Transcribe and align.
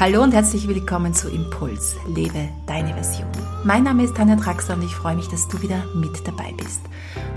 Hallo 0.00 0.22
und 0.22 0.32
herzlich 0.32 0.68
willkommen 0.68 1.12
zu 1.12 1.28
Impuls, 1.28 1.96
lebe 2.06 2.48
deine 2.68 2.94
Version. 2.94 3.26
Mein 3.64 3.82
Name 3.82 4.04
ist 4.04 4.14
Tanja 4.14 4.36
Traxler 4.36 4.76
und 4.76 4.84
ich 4.84 4.94
freue 4.94 5.16
mich, 5.16 5.26
dass 5.26 5.48
du 5.48 5.60
wieder 5.60 5.82
mit 5.92 6.24
dabei 6.24 6.54
bist. 6.56 6.82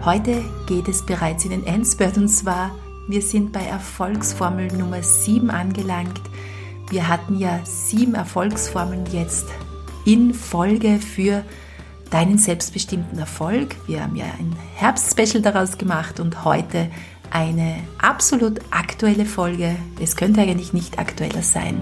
Heute 0.05 0.43
geht 0.67 0.87
es 0.87 1.03
bereits 1.03 1.43
in 1.43 1.49
den 1.49 1.65
Endspurt 1.65 2.17
und 2.17 2.27
zwar, 2.27 2.69
wir 3.07 3.23
sind 3.23 3.51
bei 3.51 3.61
Erfolgsformel 3.61 4.67
Nummer 4.73 5.01
7 5.01 5.49
angelangt. 5.49 6.21
Wir 6.91 7.07
hatten 7.07 7.39
ja 7.39 7.61
sieben 7.63 8.13
Erfolgsformeln 8.13 9.07
jetzt 9.11 9.47
in 10.05 10.35
Folge 10.35 10.99
für 10.99 11.43
deinen 12.11 12.37
selbstbestimmten 12.37 13.17
Erfolg. 13.17 13.75
Wir 13.87 14.03
haben 14.03 14.15
ja 14.15 14.25
ein 14.37 14.55
Herbstspecial 14.75 15.41
daraus 15.41 15.79
gemacht 15.79 16.19
und 16.19 16.45
heute 16.45 16.91
eine 17.31 17.77
absolut 17.97 18.59
aktuelle 18.69 19.25
Folge. 19.25 19.77
Es 19.99 20.15
könnte 20.15 20.41
eigentlich 20.41 20.73
nicht 20.73 20.99
aktueller 20.99 21.41
sein. 21.41 21.81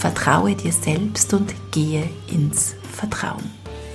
Vertraue 0.00 0.54
dir 0.54 0.72
selbst 0.72 1.34
und 1.34 1.52
gehe 1.72 2.08
ins 2.26 2.74
Vertrauen. 2.90 3.44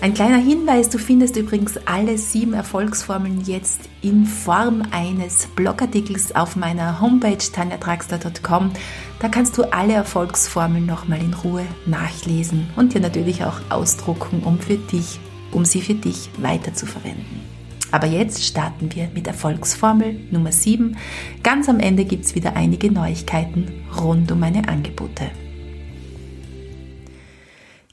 Ein 0.01 0.13
kleiner 0.13 0.37
Hinweis, 0.37 0.87
du 0.89 0.99
findest 0.99 1.35
übrigens 1.35 1.77
alle 1.87 2.19
sieben 2.19 2.53
Erfolgsformeln 2.53 3.41
jetzt 3.43 3.89
in 4.03 4.27
Form 4.27 4.83
eines 4.91 5.47
Blogartikels 5.55 6.35
auf 6.35 6.55
meiner 6.55 7.01
Homepage 7.01 7.39
tanjatraxler.com. 7.39 8.69
Da 9.17 9.29
kannst 9.29 9.57
du 9.57 9.63
alle 9.63 9.93
Erfolgsformeln 9.93 10.85
nochmal 10.85 11.21
in 11.21 11.33
Ruhe 11.33 11.65
nachlesen 11.87 12.69
und 12.75 12.93
dir 12.93 13.01
natürlich 13.01 13.43
auch 13.43 13.59
ausdrucken, 13.71 14.43
um, 14.43 14.59
für 14.59 14.77
dich, 14.77 15.19
um 15.51 15.65
sie 15.65 15.81
für 15.81 15.95
dich 15.95 16.29
weiterzuverwenden. 16.37 17.41
Aber 17.89 18.05
jetzt 18.05 18.45
starten 18.45 18.93
wir 18.93 19.09
mit 19.15 19.25
Erfolgsformel 19.25 20.19
Nummer 20.29 20.51
7. 20.51 20.97
Ganz 21.41 21.67
am 21.67 21.79
Ende 21.79 22.05
gibt 22.05 22.25
es 22.25 22.35
wieder 22.35 22.55
einige 22.55 22.91
Neuigkeiten 22.91 23.71
rund 23.99 24.31
um 24.31 24.39
meine 24.39 24.67
Angebote. 24.67 25.31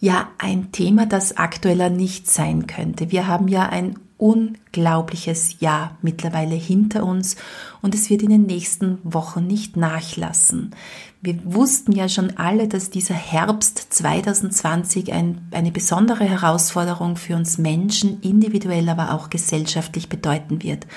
Ja, 0.05 0.31
ein 0.37 0.73
Thema, 0.73 1.07
das 1.07 1.37
aktueller 1.37 1.89
nicht 1.89 2.29
sein 2.29 2.67
könnte. 2.67 3.13
Wir 3.13 3.29
haben 3.29 3.47
ja 3.47 3.69
ein 3.69 4.01
unglaubliches 4.17 5.61
Jahr 5.61 5.97
mittlerweile 6.03 6.57
hinter 6.57 7.05
uns 7.05 7.37
und 7.83 7.95
es 7.95 8.11
wird 8.11 8.23
in 8.23 8.31
den 8.31 8.43
nächsten 8.43 8.99
Wochen 9.05 9.47
nicht 9.47 9.77
nachlassen. 9.77 10.75
Wir 11.21 11.39
wussten 11.45 11.93
ja 11.93 12.09
schon 12.09 12.37
alle, 12.37 12.67
dass 12.67 12.91
dieser 12.91 13.15
Herbst 13.15 13.79
2020 13.95 15.13
ein, 15.13 15.47
eine 15.53 15.71
besondere 15.71 16.25
Herausforderung 16.25 17.15
für 17.15 17.37
uns 17.37 17.59
Menschen, 17.59 18.21
individuell, 18.23 18.89
aber 18.89 19.15
auch 19.15 19.31
gesellschaftlich 19.31 20.09
bedeuten 20.09 20.65
wird. 20.65 20.89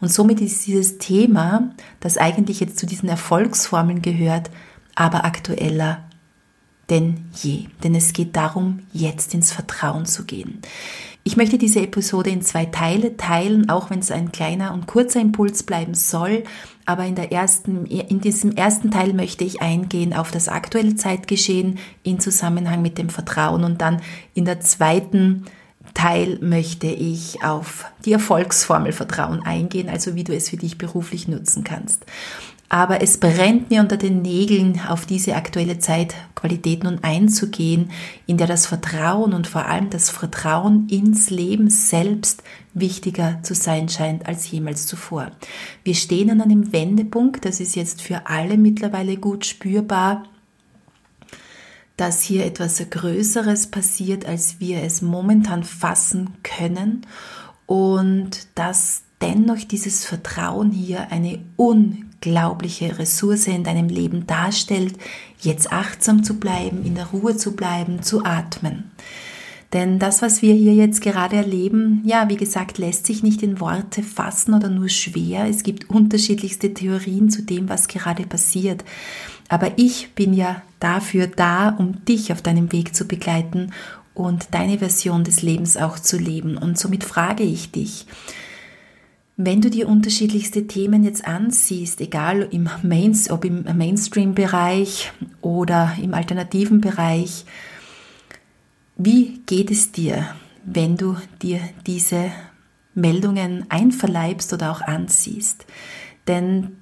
Und 0.00 0.12
somit 0.12 0.40
ist 0.40 0.66
dieses 0.66 0.98
Thema, 0.98 1.70
das 2.00 2.16
eigentlich 2.16 2.58
jetzt 2.58 2.80
zu 2.80 2.86
diesen 2.86 3.08
Erfolgsformeln 3.08 4.02
gehört, 4.02 4.50
aber 4.96 5.24
aktueller 5.24 6.07
denn 6.90 7.28
je. 7.34 7.66
Denn 7.82 7.94
es 7.94 8.12
geht 8.12 8.36
darum, 8.36 8.80
jetzt 8.92 9.34
ins 9.34 9.52
Vertrauen 9.52 10.06
zu 10.06 10.24
gehen. 10.24 10.60
Ich 11.24 11.36
möchte 11.36 11.58
diese 11.58 11.82
Episode 11.82 12.30
in 12.30 12.40
zwei 12.40 12.64
Teile 12.64 13.16
teilen, 13.16 13.68
auch 13.68 13.90
wenn 13.90 13.98
es 13.98 14.10
ein 14.10 14.32
kleiner 14.32 14.72
und 14.72 14.86
kurzer 14.86 15.20
Impuls 15.20 15.62
bleiben 15.62 15.92
soll. 15.94 16.44
Aber 16.86 17.04
in, 17.04 17.16
der 17.16 17.32
ersten, 17.32 17.84
in 17.84 18.20
diesem 18.22 18.52
ersten 18.52 18.90
Teil 18.90 19.12
möchte 19.12 19.44
ich 19.44 19.60
eingehen 19.60 20.14
auf 20.14 20.30
das 20.30 20.48
aktuelle 20.48 20.96
Zeitgeschehen 20.96 21.78
in 22.02 22.18
Zusammenhang 22.18 22.80
mit 22.80 22.96
dem 22.96 23.10
Vertrauen. 23.10 23.64
Und 23.64 23.82
dann 23.82 24.00
in 24.32 24.46
der 24.46 24.60
zweiten 24.60 25.44
Teil 25.92 26.38
möchte 26.40 26.86
ich 26.86 27.44
auf 27.44 27.84
die 28.04 28.12
Erfolgsformel 28.12 28.92
Vertrauen 28.92 29.42
eingehen, 29.42 29.90
also 29.90 30.14
wie 30.14 30.24
du 30.24 30.34
es 30.34 30.48
für 30.48 30.56
dich 30.56 30.78
beruflich 30.78 31.28
nutzen 31.28 31.62
kannst. 31.62 32.06
Aber 32.70 33.00
es 33.00 33.16
brennt 33.16 33.70
mir 33.70 33.80
unter 33.80 33.96
den 33.96 34.20
Nägeln, 34.20 34.80
auf 34.88 35.06
diese 35.06 35.36
aktuelle 35.36 35.78
Zeitqualität 35.78 36.84
nun 36.84 36.98
einzugehen, 37.02 37.90
in 38.26 38.36
der 38.36 38.46
das 38.46 38.66
Vertrauen 38.66 39.32
und 39.32 39.46
vor 39.46 39.64
allem 39.64 39.88
das 39.88 40.10
Vertrauen 40.10 40.86
ins 40.90 41.30
Leben 41.30 41.70
selbst 41.70 42.42
wichtiger 42.74 43.42
zu 43.42 43.54
sein 43.54 43.88
scheint 43.88 44.26
als 44.26 44.50
jemals 44.50 44.86
zuvor. 44.86 45.30
Wir 45.82 45.94
stehen 45.94 46.30
an 46.30 46.42
einem 46.42 46.70
Wendepunkt, 46.72 47.46
das 47.46 47.58
ist 47.60 47.74
jetzt 47.74 48.02
für 48.02 48.26
alle 48.26 48.58
mittlerweile 48.58 49.16
gut 49.16 49.46
spürbar, 49.46 50.24
dass 51.96 52.22
hier 52.22 52.44
etwas 52.44 52.82
Größeres 52.90 53.68
passiert, 53.68 54.26
als 54.26 54.60
wir 54.60 54.82
es 54.82 55.00
momentan 55.00 55.64
fassen 55.64 56.34
können 56.42 57.06
und 57.64 58.46
dass 58.54 59.02
dennoch 59.22 59.64
dieses 59.64 60.04
Vertrauen 60.04 60.70
hier 60.70 61.10
eine 61.10 61.40
unglaubliche 61.56 62.07
Ressource 62.24 63.46
in 63.46 63.64
deinem 63.64 63.88
Leben 63.88 64.26
darstellt, 64.26 64.94
jetzt 65.40 65.72
achtsam 65.72 66.24
zu 66.24 66.38
bleiben, 66.38 66.84
in 66.84 66.94
der 66.94 67.06
Ruhe 67.06 67.36
zu 67.36 67.54
bleiben, 67.54 68.02
zu 68.02 68.24
atmen. 68.24 68.90
Denn 69.72 69.98
das, 69.98 70.22
was 70.22 70.40
wir 70.40 70.54
hier 70.54 70.72
jetzt 70.72 71.02
gerade 71.02 71.36
erleben, 71.36 72.02
ja, 72.04 72.30
wie 72.30 72.36
gesagt, 72.36 72.78
lässt 72.78 73.06
sich 73.06 73.22
nicht 73.22 73.42
in 73.42 73.60
Worte 73.60 74.02
fassen 74.02 74.54
oder 74.54 74.70
nur 74.70 74.88
schwer. 74.88 75.46
Es 75.46 75.62
gibt 75.62 75.90
unterschiedlichste 75.90 76.72
Theorien 76.72 77.28
zu 77.28 77.42
dem, 77.42 77.68
was 77.68 77.86
gerade 77.86 78.24
passiert. 78.24 78.82
Aber 79.50 79.72
ich 79.76 80.14
bin 80.14 80.32
ja 80.32 80.62
dafür 80.80 81.26
da, 81.26 81.68
um 81.68 82.02
dich 82.06 82.32
auf 82.32 82.40
deinem 82.40 82.72
Weg 82.72 82.94
zu 82.94 83.06
begleiten 83.06 83.72
und 84.14 84.48
deine 84.52 84.78
Version 84.78 85.22
des 85.22 85.42
Lebens 85.42 85.76
auch 85.76 85.98
zu 85.98 86.16
leben. 86.16 86.56
Und 86.56 86.78
somit 86.78 87.04
frage 87.04 87.44
ich 87.44 87.70
dich, 87.70 88.06
wenn 89.40 89.60
du 89.60 89.70
dir 89.70 89.88
unterschiedlichste 89.88 90.66
Themen 90.66 91.04
jetzt 91.04 91.24
ansiehst, 91.24 92.00
egal 92.00 92.48
im 92.50 92.68
Main, 92.82 93.16
ob 93.30 93.44
im 93.44 93.64
Mainstream-Bereich 93.72 95.12
oder 95.40 95.96
im 96.02 96.12
alternativen 96.12 96.80
Bereich, 96.80 97.44
wie 98.96 99.38
geht 99.46 99.70
es 99.70 99.92
dir, 99.92 100.26
wenn 100.64 100.96
du 100.96 101.16
dir 101.40 101.60
diese 101.86 102.32
Meldungen 102.94 103.64
einverleibst 103.68 104.52
oder 104.52 104.72
auch 104.72 104.80
ansiehst? 104.80 105.66
Denn 106.26 106.76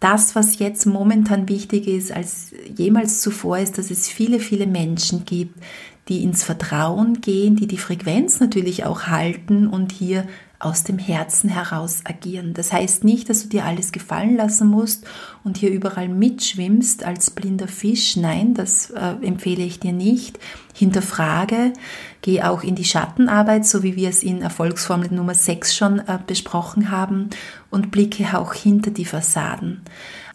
das, 0.00 0.34
was 0.34 0.58
jetzt 0.58 0.86
momentan 0.86 1.50
wichtig 1.50 1.86
ist 1.86 2.12
als 2.12 2.52
jemals 2.78 3.20
zuvor, 3.20 3.58
ist, 3.58 3.76
dass 3.76 3.90
es 3.90 4.08
viele, 4.08 4.40
viele 4.40 4.66
Menschen 4.66 5.26
gibt, 5.26 5.62
die 6.08 6.24
ins 6.24 6.44
Vertrauen 6.44 7.20
gehen, 7.20 7.56
die 7.56 7.66
die 7.66 7.76
Frequenz 7.76 8.40
natürlich 8.40 8.86
auch 8.86 9.02
halten 9.02 9.66
und 9.66 9.92
hier 9.92 10.26
aus 10.60 10.84
dem 10.84 10.98
Herzen 10.98 11.48
heraus 11.48 12.02
agieren. 12.04 12.52
Das 12.52 12.72
heißt 12.72 13.02
nicht, 13.02 13.30
dass 13.30 13.42
du 13.42 13.48
dir 13.48 13.64
alles 13.64 13.92
gefallen 13.92 14.36
lassen 14.36 14.68
musst 14.68 15.06
und 15.42 15.56
hier 15.56 15.70
überall 15.70 16.08
mitschwimmst 16.08 17.02
als 17.02 17.30
blinder 17.30 17.66
Fisch. 17.66 18.16
Nein, 18.16 18.52
das 18.52 18.90
äh, 18.90 19.14
empfehle 19.22 19.64
ich 19.64 19.80
dir 19.80 19.92
nicht. 19.92 20.38
Hinterfrage, 20.74 21.72
geh 22.20 22.42
auch 22.42 22.62
in 22.62 22.74
die 22.74 22.84
Schattenarbeit, 22.84 23.66
so 23.66 23.82
wie 23.82 23.96
wir 23.96 24.10
es 24.10 24.22
in 24.22 24.42
Erfolgsformel 24.42 25.10
Nummer 25.10 25.34
6 25.34 25.74
schon 25.74 25.98
äh, 26.00 26.18
besprochen 26.26 26.90
haben 26.90 27.30
und 27.70 27.90
blicke 27.90 28.38
auch 28.38 28.52
hinter 28.52 28.90
die 28.90 29.06
Fassaden. 29.06 29.80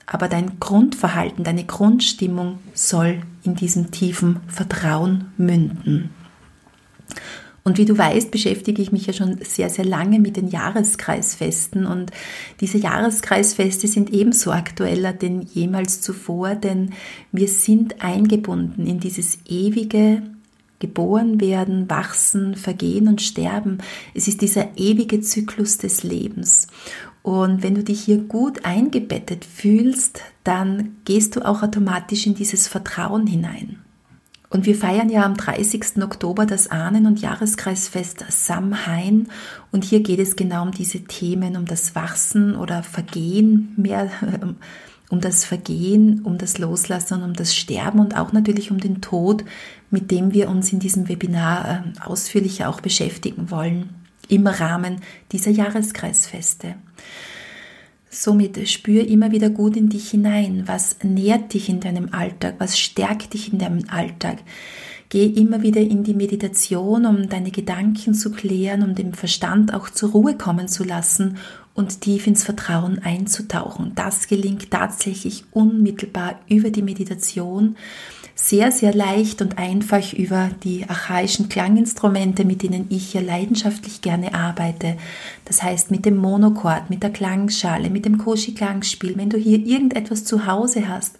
Aber 0.07 0.27
dein 0.27 0.59
Grundverhalten, 0.59 1.43
deine 1.43 1.65
Grundstimmung 1.65 2.59
soll 2.73 3.21
in 3.43 3.55
diesem 3.55 3.91
tiefen 3.91 4.39
Vertrauen 4.47 5.31
münden. 5.37 6.09
Und 7.67 7.79
wie 7.79 7.85
du 7.85 7.97
weißt, 7.97 8.29
beschäftige 8.29 8.79
ich 8.79 8.91
mich 8.91 9.07
ja 9.07 9.13
schon 9.13 9.39
sehr, 9.43 9.71
sehr 9.71 9.85
lange 9.85 10.19
mit 10.19 10.37
den 10.37 10.49
Jahreskreisfesten. 10.49 11.87
Und 11.87 12.11
diese 12.61 12.77
Jahreskreisfeste 12.77 13.87
sind 13.87 14.13
ebenso 14.13 14.51
aktueller 14.51 15.13
denn 15.13 15.41
jemals 15.41 15.99
zuvor, 15.99 16.53
denn 16.53 16.91
wir 17.31 17.47
sind 17.47 18.03
eingebunden 18.03 18.85
in 18.85 18.99
dieses 18.99 19.39
ewige 19.47 20.21
Geboren 20.77 21.41
werden, 21.41 21.89
wachsen, 21.89 22.55
vergehen 22.55 23.07
und 23.07 23.23
sterben. 23.23 23.79
Es 24.13 24.27
ist 24.27 24.41
dieser 24.41 24.77
ewige 24.77 25.21
Zyklus 25.21 25.79
des 25.79 26.03
Lebens. 26.03 26.67
Und 27.23 27.63
wenn 27.63 27.73
du 27.73 27.83
dich 27.83 28.03
hier 28.03 28.19
gut 28.19 28.63
eingebettet 28.65 29.43
fühlst, 29.43 30.21
dann 30.43 30.97
gehst 31.05 31.35
du 31.35 31.43
auch 31.43 31.63
automatisch 31.63 32.27
in 32.27 32.35
dieses 32.35 32.67
Vertrauen 32.67 33.25
hinein. 33.25 33.84
Und 34.49 34.65
wir 34.65 34.75
feiern 34.75 35.09
ja 35.09 35.23
am 35.23 35.35
30. 35.35 36.03
Oktober 36.03 36.45
das 36.45 36.69
Ahnen- 36.69 37.07
und 37.07 37.21
Jahreskreisfest 37.21 38.25
Samhain. 38.29 39.27
Und 39.71 39.83
hier 39.83 40.01
geht 40.01 40.19
es 40.19 40.35
genau 40.35 40.63
um 40.63 40.71
diese 40.71 41.03
Themen, 41.03 41.57
um 41.57 41.65
das 41.65 41.95
Wachsen 41.95 42.55
oder 42.55 42.83
Vergehen 42.83 43.73
mehr, 43.75 44.09
um 45.09 45.21
das 45.21 45.45
Vergehen, 45.45 46.21
um 46.23 46.37
das 46.37 46.57
Loslassen, 46.57 47.23
um 47.23 47.33
das 47.33 47.55
Sterben 47.55 47.99
und 47.99 48.17
auch 48.17 48.33
natürlich 48.33 48.71
um 48.71 48.79
den 48.79 49.01
Tod, 49.01 49.43
mit 49.89 50.11
dem 50.11 50.33
wir 50.33 50.49
uns 50.49 50.71
in 50.73 50.79
diesem 50.79 51.09
Webinar 51.09 51.83
ähm, 51.85 51.93
ausführlicher 52.03 52.69
auch 52.69 52.81
beschäftigen 52.81 53.51
wollen, 53.51 53.89
im 54.27 54.47
Rahmen 54.47 55.01
dieser 55.31 55.51
Jahreskreisfeste. 55.51 56.75
Somit 58.17 58.69
spür 58.69 59.05
immer 59.05 59.31
wieder 59.31 59.49
gut 59.49 59.75
in 59.75 59.89
dich 59.89 60.11
hinein. 60.11 60.63
Was 60.67 60.95
nährt 61.03 61.53
dich 61.53 61.67
in 61.67 61.81
deinem 61.81 62.13
Alltag? 62.13 62.55
Was 62.59 62.79
stärkt 62.79 63.33
dich 63.33 63.51
in 63.51 63.59
deinem 63.59 63.89
Alltag? 63.89 64.37
Geh 65.09 65.25
immer 65.25 65.63
wieder 65.63 65.81
in 65.81 66.05
die 66.05 66.13
Meditation, 66.13 67.05
um 67.05 67.27
deine 67.27 67.51
Gedanken 67.51 68.13
zu 68.13 68.31
klären, 68.31 68.83
um 68.83 68.95
den 68.95 69.13
Verstand 69.13 69.73
auch 69.73 69.89
zur 69.89 70.11
Ruhe 70.11 70.37
kommen 70.37 70.69
zu 70.69 70.85
lassen 70.85 71.37
und 71.73 71.99
tief 71.99 72.25
ins 72.25 72.45
Vertrauen 72.45 72.99
einzutauchen. 72.99 73.91
Das 73.95 74.27
gelingt 74.29 74.71
tatsächlich 74.71 75.43
unmittelbar 75.51 76.39
über 76.47 76.69
die 76.69 76.83
Meditation, 76.83 77.75
sehr, 78.37 78.73
sehr 78.73 78.93
leicht 78.93 79.41
und 79.41 79.57
einfach 79.57 80.11
über 80.11 80.49
die 80.63 80.87
archaischen 80.89 81.47
Klanginstrumente, 81.47 82.43
mit 82.43 82.63
denen 82.63 82.87
ich 82.89 83.13
ja 83.13 83.21
leidenschaftlich 83.21 84.01
gerne 84.01 84.33
arbeite. 84.33 84.97
Das 85.45 85.63
heißt 85.63 85.89
mit 85.89 86.05
dem 86.05 86.17
Monochord, 86.17 86.89
mit 86.89 87.01
der 87.01 87.11
Klangschale, 87.11 87.89
mit 87.89 88.03
dem 88.03 88.17
Koshi-Klangspiel. 88.17 89.15
Wenn 89.15 89.29
du 89.29 89.37
hier 89.37 89.59
irgendetwas 89.65 90.25
zu 90.25 90.45
Hause 90.45 90.89
hast, 90.89 91.17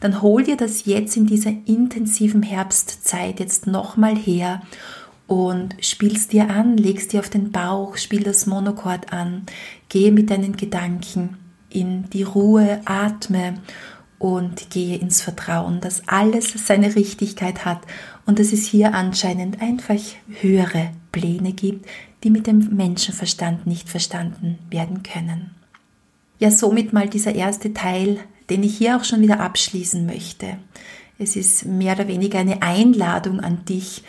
dann 0.00 0.20
hol 0.20 0.42
dir 0.42 0.58
das 0.58 0.84
jetzt 0.84 1.16
in 1.16 1.26
dieser 1.26 1.52
intensiven 1.64 2.42
Herbstzeit 2.42 3.40
jetzt 3.40 3.66
nochmal 3.66 4.14
her 4.14 4.60
und 5.26 5.74
spielst 5.80 6.34
dir 6.34 6.50
an, 6.50 6.76
legst 6.76 7.14
dir 7.14 7.20
auf 7.20 7.30
den 7.30 7.50
Bauch, 7.50 7.96
spiel 7.96 8.22
das 8.22 8.46
Monochord 8.46 9.10
an, 9.10 9.46
gehe 9.88 10.12
mit 10.12 10.30
deinen 10.30 10.56
Gedanken 10.56 11.38
in 11.70 12.08
die 12.10 12.22
Ruhe, 12.22 12.80
atme 12.84 13.54
und 14.18 14.70
gehe 14.70 14.98
ins 14.98 15.22
Vertrauen, 15.22 15.80
dass 15.80 16.02
alles 16.06 16.52
seine 16.66 16.94
Richtigkeit 16.94 17.64
hat 17.64 17.80
und 18.26 18.38
dass 18.38 18.52
es 18.52 18.66
hier 18.66 18.94
anscheinend 18.94 19.62
einfach 19.62 20.00
höhere 20.40 20.90
Pläne 21.12 21.52
gibt, 21.52 21.86
die 22.24 22.30
mit 22.30 22.46
dem 22.46 22.76
Menschenverstand 22.76 23.66
nicht 23.66 23.88
verstanden 23.88 24.58
werden 24.70 25.02
können. 25.02 25.50
Ja, 26.38 26.50
somit 26.50 26.92
mal 26.92 27.08
dieser 27.08 27.34
erste 27.34 27.72
Teil, 27.72 28.18
den 28.50 28.62
ich 28.62 28.76
hier 28.76 28.96
auch 28.96 29.04
schon 29.04 29.20
wieder 29.20 29.40
abschließen 29.40 30.04
möchte. 30.06 30.58
Es 31.18 31.36
ist 31.36 31.64
mehr 31.66 31.94
oder 31.94 32.08
weniger 32.08 32.38
eine 32.38 32.62
Einladung 32.62 33.40
an 33.40 33.64
dich, 33.64 34.02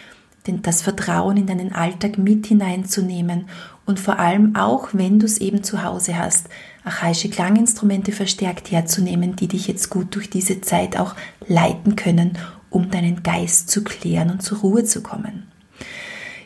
das 0.64 0.82
Vertrauen 0.82 1.38
in 1.38 1.46
deinen 1.46 1.74
Alltag 1.74 2.18
mit 2.18 2.48
hineinzunehmen 2.48 3.50
und 3.86 4.00
vor 4.00 4.20
allem 4.20 4.56
auch, 4.56 4.90
wenn 4.94 5.20
du 5.20 5.26
es 5.26 5.38
eben 5.38 5.64
zu 5.64 5.84
Hause 5.84 6.18
hast, 6.18 6.50
archaische 6.89 7.30
Klanginstrumente 7.30 8.12
verstärkt 8.12 8.71
herzunehmen, 8.71 9.36
die 9.36 9.47
dich 9.47 9.68
jetzt 9.68 9.89
gut 9.89 10.15
durch 10.15 10.30
diese 10.30 10.59
Zeit 10.62 10.97
auch 10.97 11.15
leiten 11.47 11.95
können, 11.95 12.38
um 12.71 12.89
deinen 12.89 13.21
Geist 13.21 13.69
zu 13.69 13.83
klären 13.83 14.31
und 14.31 14.41
zur 14.41 14.59
Ruhe 14.59 14.83
zu 14.83 15.01
kommen. 15.01 15.44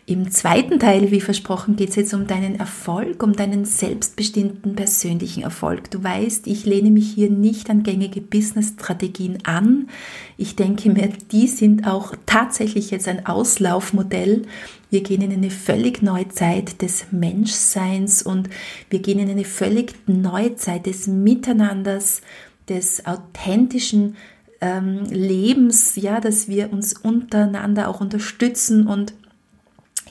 Im 0.05 0.29
zweiten 0.31 0.79
Teil, 0.79 1.11
wie 1.11 1.21
versprochen, 1.21 1.77
geht 1.77 1.91
es 1.91 1.95
jetzt 1.95 2.13
um 2.13 2.27
deinen 2.27 2.59
Erfolg, 2.59 3.23
um 3.23 3.31
deinen 3.33 3.63
selbstbestimmten 3.63 4.75
persönlichen 4.75 5.43
Erfolg. 5.43 5.89
Du 5.91 6.03
weißt, 6.03 6.45
ich 6.47 6.65
lehne 6.65 6.91
mich 6.91 7.09
hier 7.13 7.29
nicht 7.29 7.69
an 7.69 7.83
gängige 7.83 8.19
Business-Strategien 8.19 9.37
an. 9.45 9.87
Ich 10.35 10.57
denke 10.57 10.89
mir, 10.89 11.09
die 11.31 11.47
sind 11.47 11.87
auch 11.87 12.15
tatsächlich 12.25 12.91
jetzt 12.91 13.07
ein 13.07 13.25
Auslaufmodell. 13.25 14.41
Wir 14.89 15.03
gehen 15.03 15.21
in 15.21 15.31
eine 15.31 15.49
völlig 15.49 16.01
neue 16.01 16.27
Zeit 16.27 16.81
des 16.81 17.05
Menschseins 17.11 18.23
und 18.23 18.49
wir 18.89 18.99
gehen 18.99 19.19
in 19.19 19.29
eine 19.29 19.45
völlig 19.45 19.95
neue 20.05 20.57
Zeit 20.57 20.85
des 20.85 21.07
Miteinanders, 21.07 22.21
des 22.67 23.05
authentischen 23.05 24.17
ähm, 24.59 25.05
Lebens, 25.05 25.95
ja, 25.95 26.19
dass 26.19 26.49
wir 26.49 26.73
uns 26.73 26.91
untereinander 26.91 27.87
auch 27.87 28.01
unterstützen 28.01 28.85
und 28.85 29.13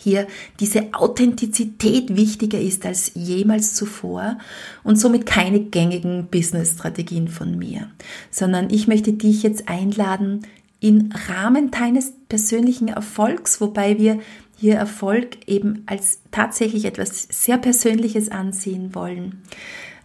hier 0.03 0.27
diese 0.61 0.93
Authentizität 0.93 2.17
wichtiger 2.17 2.61
ist 2.61 2.85
als 2.85 3.13
jemals 3.15 3.75
zuvor 3.75 4.39
und 4.85 4.97
somit 4.97 5.27
keine 5.27 5.61
gängigen 5.61 6.27
Business-Strategien 6.31 7.29
von 7.29 7.57
mir, 7.57 7.89
sondern 8.31 8.71
ich 8.71 8.89
möchte 8.89 9.13
dich 9.13 9.43
jetzt 9.43 9.69
einladen, 9.69 10.47
im 10.81 11.11
Rahmen 11.29 11.71
deines 11.71 12.13
persönlichen 12.29 12.89
Erfolgs, 12.89 13.61
wobei 13.61 13.99
wir 13.99 14.19
hier 14.59 14.75
Erfolg 14.75 15.49
eben 15.49 15.85
als 15.87 16.21
tatsächlich 16.33 16.85
etwas 16.85 17.29
sehr 17.31 17.57
Persönliches 17.57 18.31
ansehen 18.31 18.95
wollen, 18.95 19.43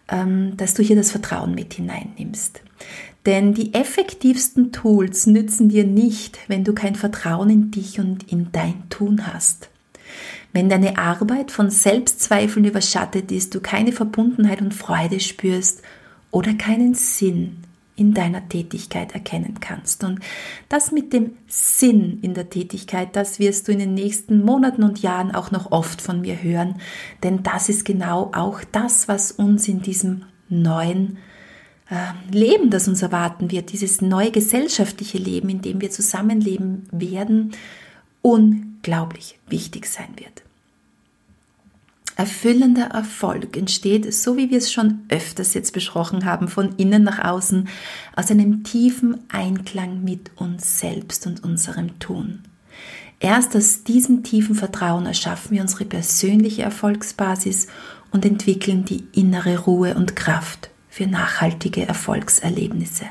ähm, 0.07 0.55
dass 0.55 0.75
du 0.75 0.83
hier 0.83 0.95
das 0.95 1.11
Vertrauen 1.11 1.55
mit 1.55 1.73
hineinnimmst. 1.73 2.61
Denn 3.25 3.53
die 3.53 3.73
effektivsten 3.73 4.71
Tools 4.71 5.27
nützen 5.27 5.67
dir 5.69 5.83
nicht, 5.83 6.39
wenn 6.47 6.63
du 6.63 6.73
kein 6.73 6.95
Vertrauen 6.95 7.49
in 7.49 7.71
dich 7.71 7.99
und 7.99 8.31
in 8.31 8.51
dein 8.51 8.87
Tun 8.89 9.27
hast. 9.27 9.69
Wenn 10.57 10.69
deine 10.69 10.97
Arbeit 10.97 11.51
von 11.51 11.69
Selbstzweifeln 11.69 12.65
überschattet 12.65 13.31
ist, 13.31 13.53
du 13.53 13.59
keine 13.59 13.91
Verbundenheit 13.91 14.59
und 14.59 14.73
Freude 14.73 15.19
spürst 15.19 15.83
oder 16.31 16.55
keinen 16.55 16.95
Sinn 16.95 17.57
in 17.95 18.15
deiner 18.15 18.49
Tätigkeit 18.49 19.13
erkennen 19.13 19.59
kannst. 19.59 20.03
Und 20.03 20.19
das 20.67 20.91
mit 20.91 21.13
dem 21.13 21.33
Sinn 21.47 22.17
in 22.23 22.33
der 22.33 22.49
Tätigkeit, 22.49 23.15
das 23.15 23.37
wirst 23.37 23.67
du 23.67 23.71
in 23.71 23.77
den 23.77 23.93
nächsten 23.93 24.43
Monaten 24.43 24.81
und 24.81 25.03
Jahren 25.03 25.29
auch 25.29 25.51
noch 25.51 25.71
oft 25.71 26.01
von 26.01 26.21
mir 26.21 26.41
hören, 26.41 26.81
denn 27.21 27.43
das 27.43 27.69
ist 27.69 27.85
genau 27.85 28.31
auch 28.33 28.61
das, 28.71 29.07
was 29.07 29.31
uns 29.31 29.67
in 29.67 29.83
diesem 29.83 30.23
neuen 30.49 31.19
äh, 31.91 32.35
Leben, 32.35 32.71
das 32.71 32.87
uns 32.87 33.03
erwarten 33.03 33.51
wird, 33.51 33.73
dieses 33.73 34.01
neue 34.01 34.31
gesellschaftliche 34.31 35.19
Leben, 35.19 35.49
in 35.49 35.61
dem 35.61 35.81
wir 35.81 35.91
zusammenleben 35.91 36.87
werden, 36.91 37.51
unglaublich 38.23 39.37
wichtig 39.47 39.85
sein 39.85 40.09
wird. 40.15 40.46
Erfüllender 42.17 42.87
Erfolg 42.87 43.55
entsteht, 43.55 44.11
so 44.11 44.37
wie 44.37 44.49
wir 44.49 44.57
es 44.57 44.71
schon 44.71 45.01
öfters 45.07 45.53
jetzt 45.53 45.71
besprochen 45.71 46.25
haben, 46.25 46.47
von 46.47 46.73
innen 46.77 47.03
nach 47.03 47.23
außen, 47.23 47.67
aus 48.15 48.31
einem 48.31 48.63
tiefen 48.63 49.19
Einklang 49.29 50.03
mit 50.03 50.31
uns 50.35 50.79
selbst 50.79 51.27
und 51.27 51.43
unserem 51.43 51.99
Tun. 51.99 52.39
Erst 53.19 53.55
aus 53.55 53.83
diesem 53.83 54.23
tiefen 54.23 54.55
Vertrauen 54.55 55.05
erschaffen 55.05 55.51
wir 55.51 55.61
unsere 55.61 55.85
persönliche 55.85 56.63
Erfolgsbasis 56.63 57.67
und 58.09 58.25
entwickeln 58.25 58.83
die 58.83 59.03
innere 59.13 59.59
Ruhe 59.59 59.93
und 59.93 60.15
Kraft 60.15 60.71
für 60.89 61.05
nachhaltige 61.05 61.87
Erfolgserlebnisse. 61.87 63.05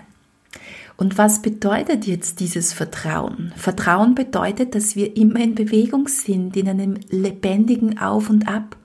Und 0.97 1.17
was 1.17 1.43
bedeutet 1.43 2.06
jetzt 2.09 2.41
dieses 2.41 2.73
Vertrauen? 2.73 3.52
Vertrauen 3.56 4.17
bedeutet, 4.17 4.75
dass 4.75 4.97
wir 4.97 5.17
immer 5.17 5.38
in 5.38 5.55
Bewegung 5.55 6.09
sind, 6.09 6.56
in 6.56 6.69
einem 6.69 6.99
lebendigen 7.09 8.00
Auf 8.00 8.31
und 8.31 8.49
Ab, 8.49 8.76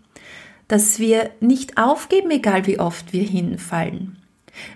dass 0.72 1.00
wir 1.00 1.32
nicht 1.42 1.78
aufgeben, 1.78 2.32
egal 2.32 2.66
wie 2.66 2.80
oft 2.80 3.12
wir 3.12 3.24
hinfallen, 3.24 4.16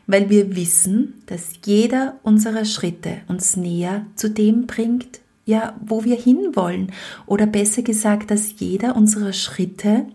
weil 0.08 0.30
wir 0.30 0.58
wissen, 0.58 1.22
dass 1.26 1.52
jeder 1.64 2.20
unserer 2.22 2.66
Schritte 2.66 3.22
uns 3.30 3.56
näher 3.56 4.06
zu 4.16 4.30
dem 4.30 4.68
bringt, 4.68 5.22
ja, 5.46 5.74
wo 5.80 6.04
wir 6.04 6.18
hinwollen, 6.18 6.92
oder 7.28 7.46
besser 7.46 7.82
gesagt, 7.82 8.30
dass 8.30 8.60
jeder 8.60 8.98
unserer 8.98 9.32
Schritte 9.32 10.06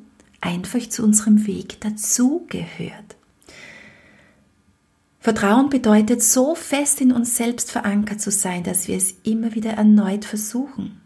einfach 0.43 0.87
zu 0.87 1.03
unserem 1.03 1.47
Weg 1.47 1.81
dazugehört. 1.81 3.17
Vertrauen 5.19 5.71
bedeutet, 5.71 6.23
so 6.23 6.55
fest 6.55 7.01
in 7.01 7.11
uns 7.11 7.39
selbst 7.39 7.71
verankert 7.71 8.21
zu 8.21 8.31
sein, 8.31 8.65
dass 8.65 8.87
wir 8.87 8.99
es 8.99 9.15
immer 9.23 9.55
wieder 9.55 9.71
erneut 9.71 10.27
versuchen. 10.27 11.01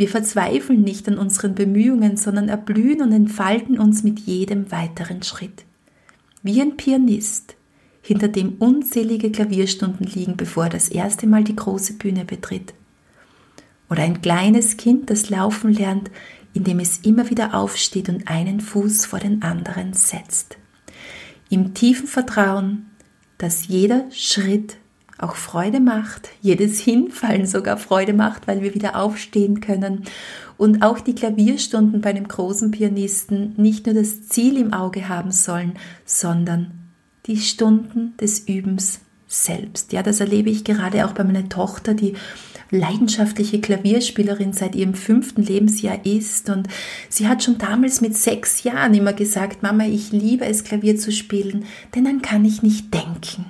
Wir 0.00 0.08
verzweifeln 0.08 0.80
nicht 0.80 1.06
an 1.08 1.18
unseren 1.18 1.54
Bemühungen, 1.54 2.16
sondern 2.16 2.48
erblühen 2.48 3.02
und 3.02 3.12
entfalten 3.12 3.78
uns 3.78 4.02
mit 4.02 4.18
jedem 4.20 4.72
weiteren 4.72 5.22
Schritt. 5.22 5.66
Wie 6.42 6.58
ein 6.62 6.78
Pianist, 6.78 7.54
hinter 8.00 8.28
dem 8.28 8.54
unzählige 8.54 9.30
Klavierstunden 9.30 10.06
liegen, 10.06 10.38
bevor 10.38 10.64
er 10.64 10.70
das 10.70 10.88
erste 10.88 11.26
Mal 11.26 11.44
die 11.44 11.54
große 11.54 11.98
Bühne 11.98 12.24
betritt. 12.24 12.72
Oder 13.90 14.04
ein 14.04 14.22
kleines 14.22 14.78
Kind, 14.78 15.10
das 15.10 15.28
laufen 15.28 15.74
lernt, 15.74 16.10
indem 16.54 16.80
es 16.80 17.00
immer 17.00 17.28
wieder 17.28 17.52
aufsteht 17.52 18.08
und 18.08 18.26
einen 18.26 18.62
Fuß 18.62 19.04
vor 19.04 19.18
den 19.18 19.42
anderen 19.42 19.92
setzt. 19.92 20.56
Im 21.50 21.74
tiefen 21.74 22.06
Vertrauen, 22.06 22.86
dass 23.36 23.68
jeder 23.68 24.10
Schritt 24.12 24.78
auch 25.22 25.36
Freude 25.36 25.80
macht, 25.80 26.30
jedes 26.40 26.80
Hinfallen 26.80 27.46
sogar 27.46 27.76
Freude 27.76 28.12
macht, 28.12 28.46
weil 28.46 28.62
wir 28.62 28.74
wieder 28.74 28.96
aufstehen 28.96 29.60
können 29.60 30.04
und 30.56 30.82
auch 30.82 31.00
die 31.00 31.14
Klavierstunden 31.14 32.00
bei 32.00 32.10
einem 32.10 32.28
großen 32.28 32.70
Pianisten 32.70 33.54
nicht 33.56 33.86
nur 33.86 33.94
das 33.94 34.28
Ziel 34.28 34.58
im 34.58 34.72
Auge 34.72 35.08
haben 35.08 35.30
sollen, 35.30 35.74
sondern 36.04 36.72
die 37.26 37.36
Stunden 37.36 38.14
des 38.18 38.40
Übens 38.40 39.00
selbst. 39.26 39.92
Ja, 39.92 40.02
das 40.02 40.20
erlebe 40.20 40.50
ich 40.50 40.64
gerade 40.64 41.06
auch 41.06 41.12
bei 41.12 41.24
meiner 41.24 41.48
Tochter, 41.48 41.94
die 41.94 42.14
leidenschaftliche 42.70 43.60
Klavierspielerin 43.60 44.52
seit 44.52 44.74
ihrem 44.74 44.94
fünften 44.94 45.42
Lebensjahr 45.42 46.04
ist 46.04 46.50
und 46.50 46.68
sie 47.08 47.28
hat 47.28 47.42
schon 47.42 47.58
damals 47.58 48.00
mit 48.00 48.16
sechs 48.16 48.62
Jahren 48.62 48.94
immer 48.94 49.12
gesagt, 49.12 49.62
Mama, 49.62 49.84
ich 49.86 50.12
liebe 50.12 50.44
es, 50.44 50.64
Klavier 50.64 50.96
zu 50.96 51.10
spielen, 51.12 51.64
denn 51.94 52.04
dann 52.04 52.22
kann 52.22 52.44
ich 52.44 52.62
nicht 52.62 52.92
denken. 52.94 53.46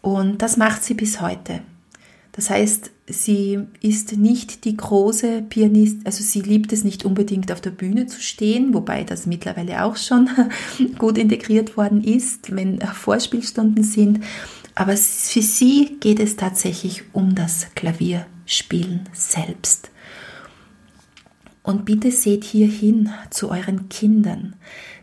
Und 0.00 0.42
das 0.42 0.56
macht 0.56 0.84
sie 0.84 0.94
bis 0.94 1.20
heute. 1.20 1.60
Das 2.32 2.50
heißt, 2.50 2.92
sie 3.08 3.58
ist 3.80 4.16
nicht 4.16 4.64
die 4.64 4.76
große 4.76 5.42
Pianist, 5.42 5.98
also 6.04 6.22
sie 6.22 6.40
liebt 6.40 6.72
es 6.72 6.84
nicht 6.84 7.04
unbedingt 7.04 7.50
auf 7.50 7.60
der 7.60 7.70
Bühne 7.70 8.06
zu 8.06 8.20
stehen, 8.20 8.72
wobei 8.74 9.02
das 9.02 9.26
mittlerweile 9.26 9.84
auch 9.84 9.96
schon 9.96 10.30
gut 10.98 11.18
integriert 11.18 11.76
worden 11.76 12.04
ist, 12.04 12.54
wenn 12.54 12.80
Vorspielstunden 12.80 13.82
sind. 13.82 14.20
Aber 14.76 14.92
für 14.96 15.42
sie 15.42 15.96
geht 15.98 16.20
es 16.20 16.36
tatsächlich 16.36 17.02
um 17.12 17.34
das 17.34 17.66
Klavierspielen 17.74 19.08
selbst. 19.12 19.90
Und 21.68 21.84
bitte 21.84 22.10
seht 22.10 22.44
hier 22.44 22.66
hin 22.66 23.10
zu 23.28 23.50
euren 23.50 23.90
Kindern, 23.90 24.56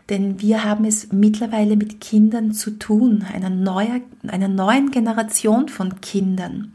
denn 0.08 0.40
wir 0.40 0.64
haben 0.64 0.84
es 0.84 1.12
mittlerweile 1.12 1.76
mit 1.76 2.00
Kindern 2.00 2.50
zu 2.54 2.72
tun, 2.72 3.24
einer, 3.32 3.50
neuer, 3.50 4.00
einer 4.26 4.48
neuen 4.48 4.90
Generation 4.90 5.68
von 5.68 6.00
Kindern, 6.00 6.72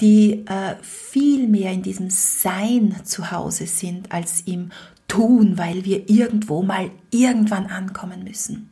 die 0.00 0.46
äh, 0.46 0.76
viel 0.80 1.48
mehr 1.48 1.70
in 1.72 1.82
diesem 1.82 2.08
Sein 2.08 2.96
zu 3.04 3.30
Hause 3.30 3.66
sind 3.66 4.10
als 4.10 4.40
im 4.46 4.70
Tun, 5.06 5.58
weil 5.58 5.84
wir 5.84 6.08
irgendwo 6.08 6.62
mal 6.62 6.90
irgendwann 7.10 7.66
ankommen 7.66 8.24
müssen. 8.24 8.70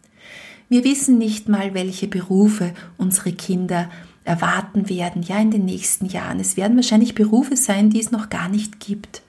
Wir 0.71 0.83
wissen 0.83 1.19
nicht 1.19 1.47
mal, 1.47 1.75
welche 1.75 2.09
Berufe 2.09 2.73
unsere 2.97 3.33
Kinder 3.33 3.91
erwarten 4.25 4.89
werden, 4.89 5.21
ja 5.21 5.39
in 5.39 5.51
den 5.51 5.67
nächsten 5.67 6.07
Jahren. 6.07 6.41
Es 6.41 6.57
werden 6.57 6.77
wahrscheinlich 6.77 7.15
Berufe 7.15 7.55
sein, 7.55 7.91
die 7.91 8.01
es 8.01 8.13
noch 8.13 8.31
gar 8.31 8.49
nicht 8.49 8.81
gibt. 8.81 9.21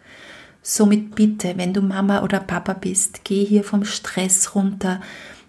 Somit 0.66 1.14
bitte, 1.14 1.56
wenn 1.58 1.74
du 1.74 1.82
Mama 1.82 2.24
oder 2.24 2.40
Papa 2.40 2.74
bist, 2.74 3.26
geh 3.26 3.44
hier 3.44 3.66
vom 3.66 3.84
Stress 3.84 4.56
runter, 4.56 5.02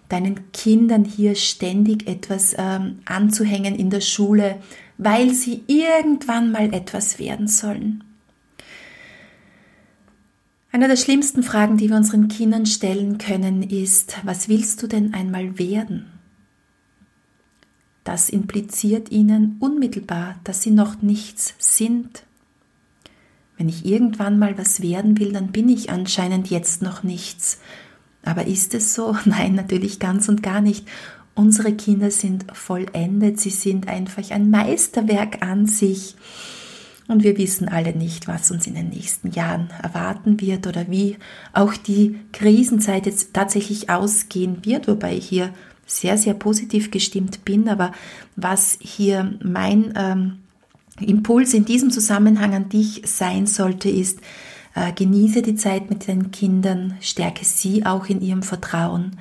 deinen 0.09 0.51
Kindern 0.51 1.05
hier 1.05 1.35
ständig 1.35 2.07
etwas 2.07 2.53
ähm, 2.57 2.99
anzuhängen 3.05 3.75
in 3.75 3.89
der 3.89 4.01
Schule, 4.01 4.57
weil 4.97 5.33
sie 5.33 5.63
irgendwann 5.67 6.51
mal 6.51 6.73
etwas 6.73 7.17
werden 7.17 7.47
sollen. 7.47 8.03
Eine 10.73 10.89
der 10.89 10.97
schlimmsten 10.97 11.41
Fragen, 11.41 11.77
die 11.77 11.89
wir 11.89 11.95
unseren 11.95 12.27
Kindern 12.27 12.65
stellen 12.65 13.17
können, 13.17 13.63
ist, 13.63 14.17
was 14.23 14.49
willst 14.49 14.83
du 14.83 14.87
denn 14.87 15.13
einmal 15.13 15.57
werden? 15.57 16.11
Das 18.03 18.29
impliziert 18.29 19.09
ihnen 19.09 19.55
unmittelbar, 19.61 20.35
dass 20.43 20.61
sie 20.61 20.71
noch 20.71 21.01
nichts 21.01 21.55
sind. 21.57 22.24
Wenn 23.57 23.69
ich 23.69 23.85
irgendwann 23.85 24.37
mal 24.37 24.57
was 24.57 24.81
werden 24.81 25.17
will, 25.19 25.31
dann 25.31 25.51
bin 25.51 25.69
ich 25.69 25.89
anscheinend 25.89 26.49
jetzt 26.49 26.81
noch 26.81 27.03
nichts. 27.03 27.59
Aber 28.23 28.47
ist 28.47 28.73
es 28.73 28.93
so? 28.93 29.15
Nein, 29.25 29.55
natürlich 29.55 29.99
ganz 29.99 30.27
und 30.27 30.43
gar 30.43 30.61
nicht. 30.61 30.87
Unsere 31.35 31.73
Kinder 31.73 32.11
sind 32.11 32.45
vollendet, 32.53 33.39
sie 33.39 33.49
sind 33.49 33.87
einfach 33.89 34.31
ein 34.31 34.49
Meisterwerk 34.49 35.45
an 35.45 35.67
sich. 35.67 36.15
Und 37.07 37.23
wir 37.23 37.37
wissen 37.37 37.67
alle 37.67 37.95
nicht, 37.95 38.27
was 38.27 38.49
uns 38.49 38.65
in 38.65 38.73
den 38.73 38.89
nächsten 38.89 39.31
Jahren 39.31 39.69
erwarten 39.83 40.41
wird 40.41 40.65
oder 40.65 40.89
wie 40.89 41.17
auch 41.53 41.73
die 41.75 42.19
Krisenzeit 42.31 43.05
jetzt 43.05 43.33
tatsächlich 43.33 43.89
ausgehen 43.89 44.65
wird, 44.65 44.87
wobei 44.87 45.15
ich 45.15 45.27
hier 45.27 45.53
sehr, 45.85 46.17
sehr 46.17 46.33
positiv 46.33 46.89
gestimmt 46.89 47.45
bin. 47.45 47.69
Aber 47.69 47.91
was 48.35 48.79
hier 48.81 49.37
mein 49.43 49.93
ähm, 49.95 50.39
Impuls 50.99 51.53
in 51.53 51.65
diesem 51.65 51.91
Zusammenhang 51.91 52.53
an 52.53 52.69
dich 52.69 53.01
sein 53.05 53.47
sollte, 53.47 53.89
ist, 53.89 54.19
äh, 54.75 54.93
genieße 54.93 55.41
die 55.41 55.55
Zeit 55.55 55.89
mit 55.89 56.07
deinen 56.07 56.31
Kindern, 56.31 56.97
stärke 57.01 57.43
sie 57.43 57.85
auch 57.85 58.07
in 58.07 58.21
ihrem 58.21 58.43
Vertrauen. 58.43 59.17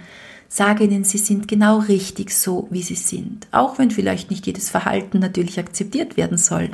Sage 0.49 0.85
ihnen, 0.85 1.03
sie 1.03 1.19
sind 1.19 1.49
genau 1.49 1.79
richtig 1.79 2.31
so, 2.31 2.69
wie 2.71 2.83
sie 2.83 2.95
sind. 2.95 3.49
Auch 3.51 3.79
wenn 3.79 3.91
vielleicht 3.91 4.31
nicht 4.31 4.47
jedes 4.47 4.71
Verhalten 4.71 5.19
natürlich 5.19 5.59
akzeptiert 5.59 6.17
werden 6.17 6.39
soll. 6.39 6.71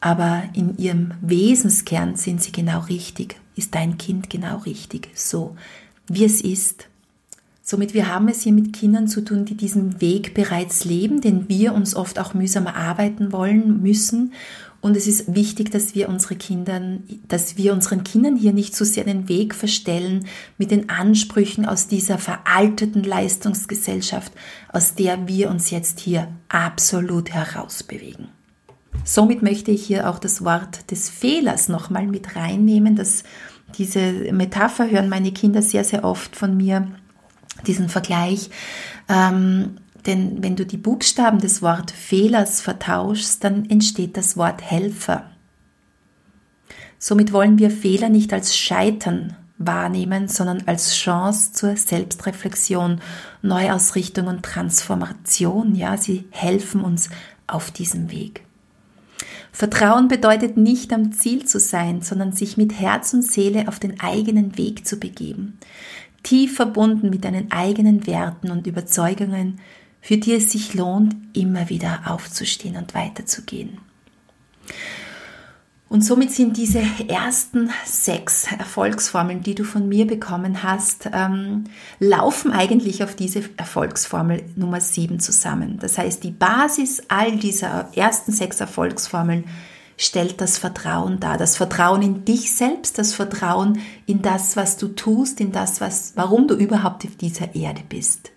Aber 0.00 0.42
in 0.52 0.76
ihrem 0.78 1.12
Wesenskern 1.20 2.16
sind 2.16 2.42
sie 2.42 2.50
genau 2.50 2.80
richtig. 2.80 3.36
Ist 3.54 3.74
dein 3.74 3.98
Kind 3.98 4.30
genau 4.30 4.58
richtig, 4.58 5.10
so 5.14 5.56
wie 6.08 6.24
es 6.24 6.40
ist. 6.40 6.88
Somit 7.66 7.94
wir 7.94 8.12
haben 8.12 8.28
es 8.28 8.42
hier 8.42 8.52
mit 8.52 8.74
Kindern 8.74 9.08
zu 9.08 9.24
tun, 9.24 9.46
die 9.46 9.56
diesen 9.56 10.02
Weg 10.02 10.34
bereits 10.34 10.84
leben, 10.84 11.22
den 11.22 11.48
wir 11.48 11.72
uns 11.72 11.96
oft 11.96 12.18
auch 12.18 12.34
mühsam 12.34 12.66
erarbeiten 12.66 13.32
wollen 13.32 13.80
müssen. 13.80 14.34
Und 14.82 14.98
es 14.98 15.06
ist 15.06 15.34
wichtig, 15.34 15.70
dass 15.70 15.94
wir 15.94 16.10
unsere 16.10 16.36
Kindern, 16.36 17.04
dass 17.26 17.56
wir 17.56 17.72
unseren 17.72 18.04
Kindern 18.04 18.36
hier 18.36 18.52
nicht 18.52 18.76
so 18.76 18.84
sehr 18.84 19.04
den 19.04 19.30
Weg 19.30 19.54
verstellen 19.54 20.26
mit 20.58 20.72
den 20.72 20.90
Ansprüchen 20.90 21.64
aus 21.64 21.86
dieser 21.86 22.18
veralteten 22.18 23.02
Leistungsgesellschaft, 23.02 24.30
aus 24.70 24.94
der 24.94 25.26
wir 25.26 25.48
uns 25.48 25.70
jetzt 25.70 26.00
hier 26.00 26.28
absolut 26.50 27.30
herausbewegen. 27.30 28.28
Somit 29.04 29.40
möchte 29.40 29.70
ich 29.70 29.86
hier 29.86 30.10
auch 30.10 30.18
das 30.18 30.44
Wort 30.44 30.90
des 30.90 31.08
Fehlers 31.08 31.70
nochmal 31.70 32.06
mit 32.06 32.36
reinnehmen. 32.36 32.94
Das, 32.94 33.24
diese 33.78 34.00
Metapher 34.34 34.90
hören 34.90 35.08
meine 35.08 35.32
Kinder 35.32 35.62
sehr, 35.62 35.84
sehr 35.84 36.04
oft 36.04 36.36
von 36.36 36.58
mir 36.58 36.88
diesen 37.64 37.88
Vergleich. 37.88 38.50
Ähm, 39.08 39.76
denn 40.06 40.42
wenn 40.42 40.56
du 40.56 40.66
die 40.66 40.76
Buchstaben 40.76 41.38
des 41.38 41.62
Wort 41.62 41.90
Fehlers 41.90 42.60
vertauschst, 42.60 43.42
dann 43.42 43.68
entsteht 43.70 44.16
das 44.16 44.36
Wort 44.36 44.62
Helfer. 44.62 45.30
Somit 46.98 47.32
wollen 47.32 47.58
wir 47.58 47.70
Fehler 47.70 48.08
nicht 48.08 48.32
als 48.32 48.56
Scheitern 48.56 49.36
wahrnehmen, 49.58 50.28
sondern 50.28 50.62
als 50.66 50.94
Chance 50.94 51.52
zur 51.52 51.76
Selbstreflexion, 51.76 53.00
Neuausrichtung 53.42 54.26
und 54.26 54.42
Transformation. 54.42 55.74
Ja, 55.74 55.96
sie 55.96 56.24
helfen 56.30 56.82
uns 56.82 57.08
auf 57.46 57.70
diesem 57.70 58.10
Weg. 58.10 58.42
Vertrauen 59.52 60.08
bedeutet 60.08 60.56
nicht 60.56 60.92
am 60.92 61.12
Ziel 61.12 61.44
zu 61.44 61.60
sein, 61.60 62.02
sondern 62.02 62.32
sich 62.32 62.56
mit 62.56 62.80
Herz 62.80 63.14
und 63.14 63.22
Seele 63.22 63.68
auf 63.68 63.78
den 63.78 64.00
eigenen 64.00 64.58
Weg 64.58 64.86
zu 64.86 64.98
begeben 64.98 65.58
tief 66.24 66.56
verbunden 66.56 67.10
mit 67.10 67.24
deinen 67.24 67.52
eigenen 67.52 68.08
Werten 68.08 68.50
und 68.50 68.66
Überzeugungen, 68.66 69.60
für 70.00 70.16
die 70.18 70.34
es 70.34 70.50
sich 70.50 70.74
lohnt, 70.74 71.14
immer 71.32 71.68
wieder 71.68 72.02
aufzustehen 72.06 72.76
und 72.76 72.94
weiterzugehen. 72.94 73.78
Und 75.88 76.02
somit 76.02 76.32
sind 76.32 76.56
diese 76.56 76.82
ersten 77.06 77.70
sechs 77.84 78.50
Erfolgsformeln, 78.50 79.44
die 79.44 79.54
du 79.54 79.62
von 79.62 79.88
mir 79.88 80.08
bekommen 80.08 80.64
hast, 80.64 81.08
ähm, 81.12 81.64
laufen 82.00 82.50
eigentlich 82.50 83.04
auf 83.04 83.14
diese 83.14 83.44
Erfolgsformel 83.56 84.42
Nummer 84.56 84.80
sieben 84.80 85.20
zusammen. 85.20 85.78
Das 85.78 85.96
heißt, 85.96 86.24
die 86.24 86.32
Basis 86.32 87.02
all 87.06 87.36
dieser 87.36 87.90
ersten 87.94 88.32
sechs 88.32 88.58
Erfolgsformeln 88.58 89.44
stellt 89.96 90.40
das 90.40 90.58
Vertrauen 90.58 91.20
dar. 91.20 91.38
Das 91.38 91.56
Vertrauen 91.56 92.02
in 92.02 92.24
dich 92.24 92.52
selbst, 92.52 92.98
das 92.98 93.14
Vertrauen 93.14 93.80
in 94.06 94.22
das, 94.22 94.56
was 94.56 94.76
du 94.76 94.88
tust, 94.88 95.40
in 95.40 95.52
das, 95.52 95.80
was, 95.80 96.12
warum 96.16 96.48
du 96.48 96.54
überhaupt 96.54 97.04
auf 97.04 97.16
dieser 97.16 97.54
Erde 97.54 97.82
bist. 97.88 98.30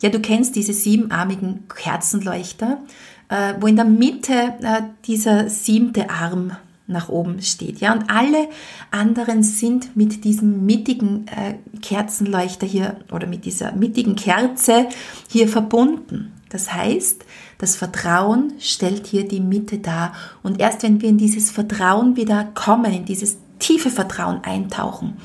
Ja, 0.00 0.08
du 0.08 0.20
kennst 0.20 0.56
diese 0.56 0.72
siebenarmigen 0.72 1.68
Kerzenleuchter, 1.68 2.82
äh, 3.28 3.54
wo 3.60 3.66
in 3.66 3.76
der 3.76 3.84
Mitte 3.84 4.54
äh, 4.60 4.82
dieser 5.06 5.48
siebte 5.48 6.10
Arm 6.10 6.56
nach 6.88 7.08
oben 7.08 7.40
steht. 7.40 7.80
Ja, 7.80 7.92
und 7.92 8.10
alle 8.10 8.48
anderen 8.90 9.42
sind 9.42 9.96
mit 9.96 10.24
diesem 10.24 10.66
mittigen 10.66 11.26
äh, 11.28 11.54
Kerzenleuchter 11.80 12.66
hier 12.66 12.96
oder 13.12 13.26
mit 13.26 13.44
dieser 13.44 13.72
mittigen 13.72 14.16
Kerze 14.16 14.88
hier 15.28 15.48
verbunden. 15.48 16.32
Das 16.48 16.72
heißt, 16.72 17.24
das 17.62 17.76
Vertrauen 17.76 18.54
stellt 18.58 19.06
hier 19.06 19.28
die 19.28 19.38
Mitte 19.38 19.78
dar. 19.78 20.14
Und 20.42 20.58
erst 20.58 20.82
wenn 20.82 21.00
wir 21.00 21.08
in 21.08 21.16
dieses 21.16 21.52
Vertrauen 21.52 22.16
wieder 22.16 22.42
kommen, 22.54 22.92
in 22.92 23.04
dieses 23.04 23.36
tiefe 23.60 23.88
Vertrauen 23.88 24.42
eintauchen, 24.42 25.16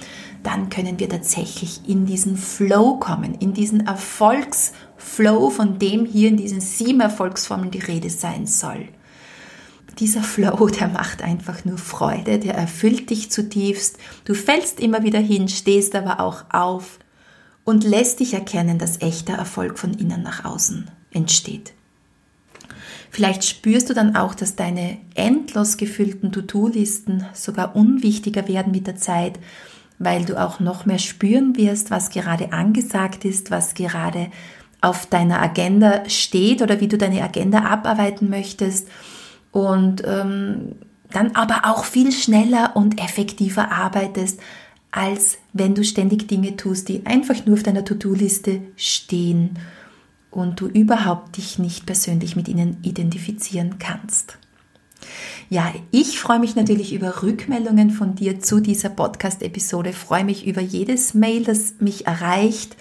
dann 0.43 0.69
können 0.69 0.99
wir 0.99 1.09
tatsächlich 1.09 1.81
in 1.87 2.05
diesen 2.05 2.37
Flow 2.37 2.99
kommen, 2.99 3.33
in 3.33 3.53
diesen 3.53 3.87
Erfolgsflow, 3.87 5.49
von 5.49 5.79
dem 5.79 6.05
hier 6.05 6.29
in 6.29 6.37
diesen 6.37 6.61
sieben 6.61 6.99
Erfolgsformeln 6.99 7.71
die 7.71 7.79
Rede 7.79 8.11
sein 8.11 8.45
soll. 8.45 8.87
Dieser 9.97 10.21
Flow, 10.21 10.67
der 10.67 10.89
macht 10.89 11.23
einfach 11.23 11.65
nur 11.65 11.79
Freude, 11.79 12.37
der 12.37 12.53
erfüllt 12.53 13.09
dich 13.09 13.31
zutiefst. 13.31 13.97
Du 14.25 14.35
fällst 14.35 14.79
immer 14.79 15.01
wieder 15.01 15.19
hin, 15.19 15.47
stehst 15.47 15.95
aber 15.95 16.19
auch 16.19 16.45
auf 16.51 16.99
und 17.63 17.83
lässt 17.83 18.19
dich 18.19 18.35
erkennen, 18.35 18.77
dass 18.77 19.01
echter 19.01 19.33
Erfolg 19.33 19.79
von 19.79 19.95
innen 19.95 20.21
nach 20.21 20.45
außen 20.45 20.91
entsteht. 21.09 21.73
Vielleicht 23.17 23.45
spürst 23.45 23.89
du 23.89 23.95
dann 23.95 24.15
auch, 24.15 24.35
dass 24.35 24.55
deine 24.55 24.99
endlos 25.15 25.77
gefüllten 25.77 26.31
To-Do-Listen 26.31 27.25
sogar 27.33 27.75
unwichtiger 27.75 28.47
werden 28.47 28.71
mit 28.71 28.85
der 28.85 28.95
Zeit, 28.95 29.39
weil 29.97 30.23
du 30.23 30.39
auch 30.39 30.59
noch 30.59 30.85
mehr 30.85 30.99
spüren 30.99 31.57
wirst, 31.57 31.89
was 31.89 32.11
gerade 32.11 32.53
angesagt 32.53 33.25
ist, 33.25 33.49
was 33.49 33.73
gerade 33.73 34.27
auf 34.81 35.07
deiner 35.07 35.41
Agenda 35.41 36.07
steht 36.07 36.61
oder 36.61 36.79
wie 36.79 36.87
du 36.87 36.95
deine 36.95 37.23
Agenda 37.23 37.63
abarbeiten 37.63 38.29
möchtest. 38.29 38.87
Und 39.51 40.03
ähm, 40.05 40.75
dann 41.11 41.31
aber 41.35 41.61
auch 41.63 41.85
viel 41.85 42.11
schneller 42.11 42.75
und 42.75 43.01
effektiver 43.03 43.71
arbeitest, 43.71 44.39
als 44.91 45.39
wenn 45.53 45.73
du 45.73 45.83
ständig 45.83 46.27
Dinge 46.27 46.55
tust, 46.55 46.87
die 46.87 47.03
einfach 47.07 47.47
nur 47.47 47.55
auf 47.55 47.63
deiner 47.63 47.83
To-Do-Liste 47.83 48.61
stehen 48.75 49.57
und 50.37 50.61
du 50.61 50.67
überhaupt 50.67 51.37
dich 51.37 51.57
nicht 51.57 51.87
persönlich 51.87 52.35
mit 52.35 52.47
ihnen 52.47 52.77
identifizieren 52.83 53.79
kannst. 53.79 54.37
Ja, 55.49 55.73
ich 55.91 56.19
freue 56.19 56.39
mich 56.39 56.55
natürlich 56.55 56.93
über 56.93 57.23
Rückmeldungen 57.23 57.89
von 57.89 58.13
dir 58.13 58.39
zu 58.39 58.59
dieser 58.59 58.89
Podcast-Episode, 58.89 59.93
freue 59.93 60.25
mich 60.25 60.45
über 60.45 60.61
jedes 60.61 61.15
Mail, 61.15 61.43
das 61.43 61.75
mich 61.79 62.05
erreicht, 62.05 62.75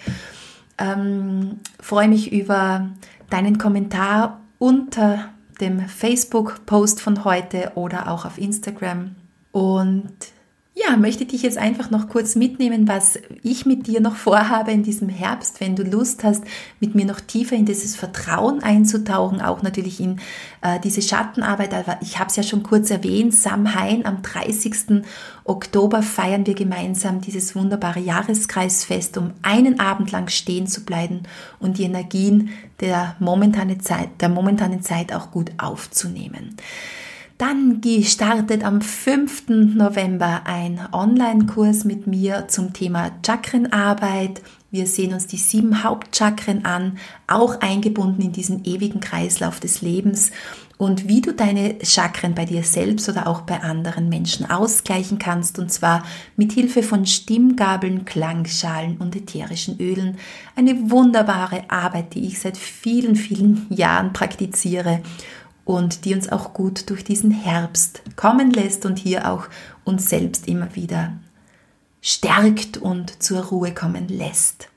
ähm, 0.77 1.59
freue 1.79 2.07
mich 2.07 2.31
über 2.31 2.89
deinen 3.31 3.57
Kommentar 3.57 4.41
unter 4.59 5.29
dem 5.59 5.79
Facebook-Post 5.79 7.01
von 7.01 7.23
heute 7.23 7.71
oder 7.73 8.11
auch 8.11 8.25
auf 8.25 8.37
Instagram. 8.37 9.15
Und 9.51 10.13
ja, 10.79 10.95
möchte 10.95 11.25
dich 11.25 11.41
jetzt 11.41 11.57
einfach 11.57 11.89
noch 11.89 12.07
kurz 12.07 12.35
mitnehmen, 12.35 12.87
was 12.87 13.17
ich 13.41 13.65
mit 13.65 13.87
dir 13.87 13.99
noch 13.99 14.15
vorhabe 14.15 14.71
in 14.71 14.83
diesem 14.83 15.09
Herbst, 15.09 15.59
wenn 15.59 15.75
du 15.75 15.81
Lust 15.81 16.23
hast, 16.23 16.43
mit 16.79 16.93
mir 16.93 17.05
noch 17.05 17.19
tiefer 17.19 17.55
in 17.55 17.65
dieses 17.65 17.95
Vertrauen 17.95 18.61
einzutauchen, 18.61 19.41
auch 19.41 19.63
natürlich 19.63 19.99
in 19.99 20.19
äh, 20.61 20.79
diese 20.79 21.01
Schattenarbeit. 21.01 21.73
Aber 21.73 21.97
ich 22.01 22.19
habe 22.19 22.29
es 22.29 22.35
ja 22.35 22.43
schon 22.43 22.61
kurz 22.61 22.91
erwähnt, 22.91 23.33
Samhain 23.33 24.05
am 24.05 24.21
30. 24.21 25.03
Oktober 25.45 26.03
feiern 26.03 26.45
wir 26.45 26.53
gemeinsam 26.53 27.21
dieses 27.21 27.55
wunderbare 27.55 27.99
Jahreskreisfest, 27.99 29.17
um 29.17 29.31
einen 29.41 29.79
Abend 29.79 30.11
lang 30.11 30.27
stehen 30.27 30.67
zu 30.67 30.85
bleiben 30.85 31.23
und 31.59 31.79
die 31.79 31.85
Energien 31.85 32.49
der 32.81 33.15
momentanen 33.17 33.79
Zeit, 33.79 34.09
der 34.21 34.29
momentanen 34.29 34.83
Zeit 34.83 35.11
auch 35.11 35.31
gut 35.31 35.49
aufzunehmen. 35.57 36.55
Dann 37.37 37.83
startet 38.03 38.63
am 38.63 38.81
5. 38.81 39.49
November 39.75 40.41
ein 40.45 40.79
Online-Kurs 40.91 41.85
mit 41.85 42.07
mir 42.07 42.47
zum 42.47 42.73
Thema 42.73 43.11
Chakrenarbeit. 43.23 44.41
Wir 44.71 44.87
sehen 44.87 45.13
uns 45.13 45.27
die 45.27 45.37
sieben 45.37 45.83
Hauptchakren 45.83 46.65
an, 46.65 46.97
auch 47.27 47.61
eingebunden 47.61 48.23
in 48.23 48.31
diesen 48.31 48.65
ewigen 48.65 49.01
Kreislauf 49.01 49.59
des 49.59 49.83
Lebens 49.83 50.31
und 50.77 51.07
wie 51.07 51.21
du 51.21 51.33
deine 51.33 51.75
Chakren 51.83 52.35
bei 52.35 52.45
dir 52.45 52.63
selbst 52.63 53.07
oder 53.09 53.27
auch 53.27 53.41
bei 53.41 53.61
anderen 53.61 54.09
Menschen 54.09 54.49
ausgleichen 54.49 55.19
kannst 55.19 55.59
und 55.59 55.71
zwar 55.71 56.03
mit 56.37 56.53
Hilfe 56.53 56.83
von 56.83 57.05
Stimmgabeln, 57.05 58.05
Klangschalen 58.05 58.97
und 58.97 59.15
ätherischen 59.15 59.79
Ölen. 59.79 60.17
Eine 60.55 60.89
wunderbare 60.89 61.69
Arbeit, 61.69 62.13
die 62.13 62.25
ich 62.25 62.39
seit 62.39 62.57
vielen, 62.57 63.15
vielen 63.15 63.67
Jahren 63.69 64.13
praktiziere 64.13 65.01
und 65.67 66.05
die 66.05 66.15
uns 66.15 66.29
auch 66.31 66.53
gut 66.53 66.89
durch 66.89 67.03
diesen 67.03 67.29
Herbst 67.29 68.01
kommen 68.15 68.51
lässt 68.51 68.85
und 68.85 68.97
hier 68.97 69.29
auch 69.29 69.47
uns 69.83 70.09
selbst 70.09 70.47
immer 70.47 70.75
wieder 70.75 71.11
stärkt 72.01 72.77
und 72.77 73.21
zur 73.21 73.43
Ruhe 73.43 73.73
kommen 73.73 74.07
lässt. 74.07 74.69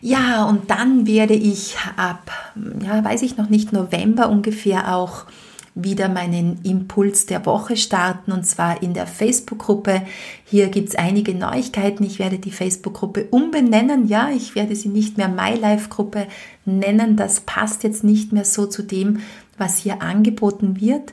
Ja, 0.00 0.44
und 0.44 0.70
dann 0.70 1.06
werde 1.06 1.34
ich 1.34 1.76
ab, 1.96 2.32
ja, 2.80 3.04
weiß 3.04 3.22
ich 3.22 3.36
noch 3.36 3.48
nicht, 3.48 3.72
November 3.72 4.28
ungefähr 4.28 4.96
auch 4.96 5.26
wieder 5.74 6.08
meinen 6.08 6.60
Impuls 6.62 7.26
der 7.26 7.46
Woche 7.46 7.76
starten 7.76 8.32
und 8.32 8.44
zwar 8.44 8.82
in 8.82 8.94
der 8.94 9.06
Facebook-Gruppe. 9.06 10.02
Hier 10.44 10.68
gibt 10.68 10.90
es 10.90 10.94
einige 10.94 11.34
Neuigkeiten. 11.34 12.04
Ich 12.04 12.18
werde 12.18 12.38
die 12.38 12.50
Facebook-Gruppe 12.50 13.28
umbenennen. 13.30 14.08
Ja, 14.08 14.30
ich 14.30 14.54
werde 14.54 14.74
sie 14.74 14.88
nicht 14.88 15.16
mehr 15.16 15.28
My 15.28 15.54
Life-Gruppe 15.54 16.26
nennen. 16.64 17.16
Das 17.16 17.40
passt 17.40 17.84
jetzt 17.84 18.04
nicht 18.04 18.32
mehr 18.32 18.44
so 18.44 18.66
zu 18.66 18.82
dem, 18.82 19.20
was 19.58 19.78
hier 19.78 20.02
angeboten 20.02 20.80
wird. 20.80 21.12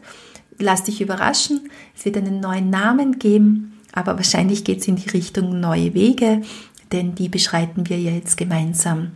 Lass 0.60 0.84
dich 0.84 1.02
überraschen. 1.02 1.70
Es 1.96 2.06
wird 2.06 2.18
einen 2.18 2.40
neuen 2.40 2.70
Namen 2.70 3.20
geben, 3.20 3.80
aber 3.92 4.16
wahrscheinlich 4.16 4.64
geht 4.64 4.80
es 4.80 4.88
in 4.88 4.96
die 4.96 5.10
Richtung 5.10 5.60
neue 5.60 5.94
Wege, 5.94 6.42
denn 6.92 7.14
die 7.14 7.30
beschreiten 7.30 7.90
wir 7.90 8.00
ja 8.00 8.12
jetzt 8.12 8.38
gemeinsam. 8.38 9.12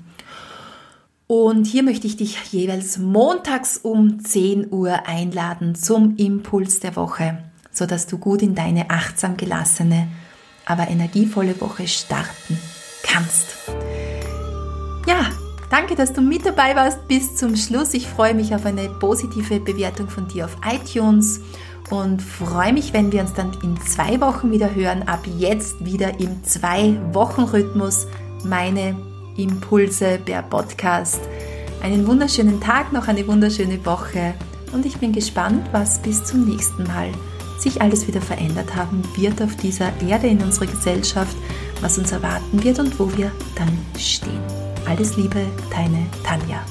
Und 1.31 1.65
hier 1.65 1.81
möchte 1.81 2.07
ich 2.07 2.17
dich 2.17 2.37
jeweils 2.51 2.97
montags 2.97 3.77
um 3.77 4.21
10 4.21 4.69
Uhr 4.69 5.07
einladen 5.07 5.75
zum 5.75 6.17
Impuls 6.17 6.81
der 6.81 6.97
Woche, 6.97 7.37
sodass 7.71 8.05
du 8.05 8.17
gut 8.17 8.41
in 8.41 8.53
deine 8.53 8.89
achtsam 8.89 9.37
gelassene, 9.37 10.09
aber 10.65 10.89
energievolle 10.89 11.61
Woche 11.61 11.87
starten 11.87 12.59
kannst. 13.01 13.47
Ja, 15.07 15.29
danke, 15.69 15.95
dass 15.95 16.11
du 16.11 16.19
mit 16.19 16.45
dabei 16.45 16.75
warst 16.75 17.07
bis 17.07 17.37
zum 17.37 17.55
Schluss. 17.55 17.93
Ich 17.93 18.09
freue 18.09 18.33
mich 18.33 18.53
auf 18.53 18.65
eine 18.65 18.89
positive 18.89 19.61
Bewertung 19.61 20.09
von 20.09 20.27
dir 20.27 20.43
auf 20.43 20.57
iTunes 20.69 21.39
und 21.89 22.21
freue 22.21 22.73
mich, 22.73 22.91
wenn 22.91 23.13
wir 23.13 23.21
uns 23.21 23.33
dann 23.33 23.53
in 23.63 23.79
zwei 23.79 24.19
Wochen 24.19 24.51
wieder 24.51 24.75
hören. 24.75 25.03
Ab 25.03 25.25
jetzt 25.37 25.85
wieder 25.85 26.19
im 26.19 26.43
Zwei-Wochen-Rhythmus 26.43 28.07
meine 28.43 29.10
Impulse 29.43 30.19
per 30.23 30.43
Podcast. 30.43 31.19
Einen 31.81 32.07
wunderschönen 32.07 32.59
Tag, 32.59 32.93
noch 32.93 33.07
eine 33.07 33.27
wunderschöne 33.27 33.83
Woche 33.85 34.33
und 34.71 34.85
ich 34.85 34.97
bin 34.97 35.11
gespannt, 35.11 35.67
was 35.71 36.01
bis 36.01 36.23
zum 36.23 36.45
nächsten 36.45 36.83
Mal 36.83 37.09
sich 37.57 37.81
alles 37.81 38.07
wieder 38.07 38.21
verändert 38.21 38.75
haben 38.75 39.03
wird 39.15 39.41
auf 39.41 39.55
dieser 39.55 39.91
Erde 40.01 40.27
in 40.27 40.41
unserer 40.41 40.65
Gesellschaft, 40.65 41.35
was 41.81 41.97
uns 41.97 42.11
erwarten 42.11 42.63
wird 42.63 42.79
und 42.79 42.99
wo 42.99 43.11
wir 43.15 43.31
dann 43.55 43.77
stehen. 43.97 44.41
Alles 44.87 45.17
Liebe, 45.17 45.45
deine 45.71 46.05
Tanja. 46.23 46.63